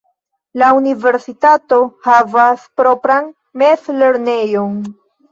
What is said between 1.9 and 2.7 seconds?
havas